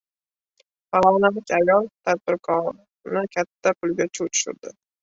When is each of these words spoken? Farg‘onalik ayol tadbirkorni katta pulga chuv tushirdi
Farg‘onalik 0.95 1.53
ayol 1.59 1.91
tadbirkorni 2.09 3.27
katta 3.39 3.79
pulga 3.79 4.13
chuv 4.19 4.35
tushirdi 4.37 4.79